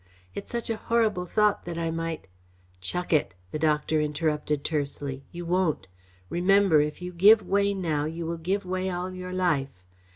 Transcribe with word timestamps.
It's 0.33 0.49
such 0.51 0.71
a 0.71 0.77
horrible 0.77 1.27
thought 1.27 1.63
that 1.65 1.77
I 1.77 1.91
might" 1.91 2.25
"Chuck 2.81 3.13
it!" 3.13 3.35
the 3.51 3.59
doctor 3.59 4.01
interrupted 4.01 4.63
tersely. 4.63 5.25
"You 5.31 5.45
won't. 5.45 5.85
Remember, 6.27 6.81
if 6.81 7.03
you 7.03 7.13
give 7.13 7.47
way 7.47 7.75
now 7.75 8.05
you 8.05 8.25
will 8.25 8.37
give 8.39 8.65
way 8.65 8.89
all 8.89 9.11
your 9.13 9.31
life. 9.31 9.83